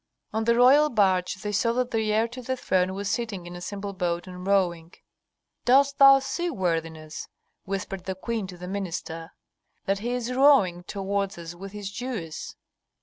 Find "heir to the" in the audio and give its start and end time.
2.11-2.57